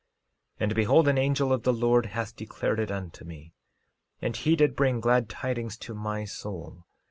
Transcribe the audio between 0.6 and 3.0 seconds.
And behold, an angel of the Lord hath declared it